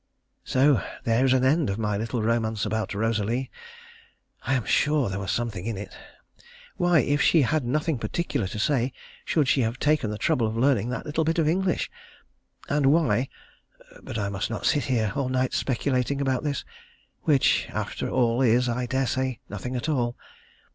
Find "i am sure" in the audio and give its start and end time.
4.41-5.09